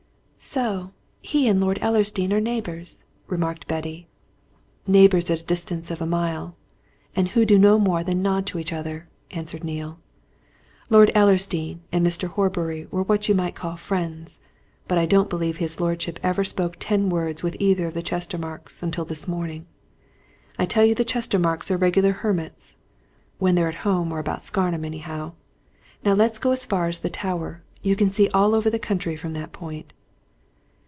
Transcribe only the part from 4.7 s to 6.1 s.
"Neighbours at a distance of a